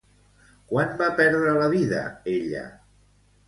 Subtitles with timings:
[0.71, 2.03] Quan va perdre la vida
[2.37, 2.67] ella?